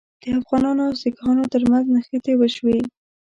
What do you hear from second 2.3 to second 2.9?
وشوې.